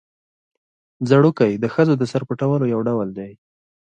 [1.09, 3.31] ځړوکی د ښځو د سر پټولو یو ډول دی